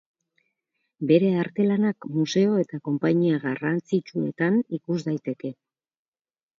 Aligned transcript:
Bere 1.11 1.29
artelanak 1.41 2.09
museo 2.17 2.57
eta 2.65 2.81
konpainia 2.89 3.45
garrantzitsuetan 3.47 4.61
ikus 4.83 5.01
daiteke. 5.09 5.57